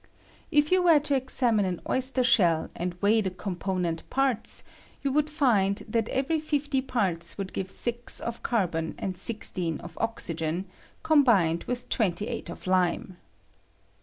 [0.51, 4.63] If you were to examine an oyster sheR and weigh the com ponent parts,
[5.03, 9.95] you would find that every 50 parts would give 6 of carbon and 16 of
[10.01, 10.65] oxygen
[11.03, 13.17] combined with 28 of lime.